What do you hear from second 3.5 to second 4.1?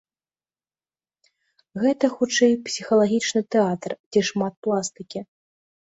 тэатр,